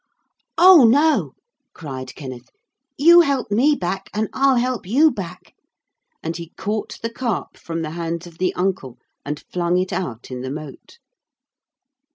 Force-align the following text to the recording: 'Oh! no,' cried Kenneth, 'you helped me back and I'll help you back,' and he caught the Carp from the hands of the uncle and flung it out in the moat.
'Oh! 0.57 0.83
no,' 0.85 1.35
cried 1.75 2.15
Kenneth, 2.15 2.49
'you 2.97 3.19
helped 3.21 3.51
me 3.51 3.75
back 3.75 4.09
and 4.15 4.29
I'll 4.33 4.55
help 4.55 4.87
you 4.87 5.11
back,' 5.11 5.53
and 6.23 6.35
he 6.37 6.53
caught 6.57 6.97
the 7.03 7.13
Carp 7.13 7.55
from 7.55 7.83
the 7.83 7.91
hands 7.91 8.25
of 8.25 8.39
the 8.39 8.51
uncle 8.55 8.97
and 9.23 9.39
flung 9.53 9.77
it 9.77 9.93
out 9.93 10.31
in 10.31 10.41
the 10.41 10.49
moat. 10.49 10.97